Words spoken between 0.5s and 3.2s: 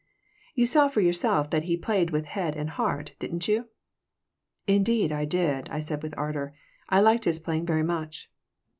You saw for yourself that he played with head and heart,